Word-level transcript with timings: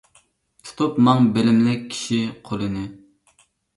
تۇتۇپ 0.69 0.95
ماڭ 1.07 1.29
بىلىملىك 1.37 1.83
كىشى 1.93 2.19
قولىنى. 2.49 2.87